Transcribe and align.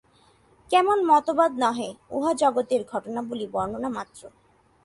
কোন 0.69 0.99
মতবাদ 1.07 1.51
নহে, 1.59 1.89
উহা 2.11 2.31
জগতের 2.33 2.81
ঘটনাবলী 2.91 3.45
বর্ণনামাত্র। 3.47 4.21